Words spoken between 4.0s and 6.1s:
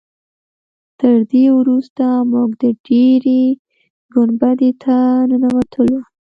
ګنبدې ته ننوتلو.